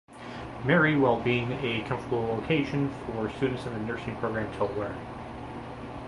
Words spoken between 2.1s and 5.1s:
location for students in the Nursing program to learn.